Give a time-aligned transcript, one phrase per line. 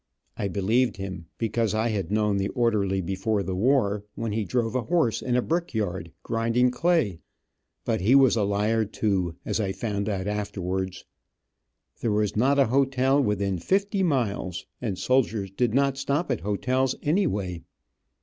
[0.35, 4.73] I believed him, because I had known the orderly before the war, when he drove
[4.73, 7.19] a horse in a brickyard, grinding clay.
[7.85, 11.05] But he was a liar, too, as I found out afterwards.
[11.99, 16.95] There was not a hotel within fifty miles, and soldiers did not stop at hotels,
[17.03, 17.61] anyway.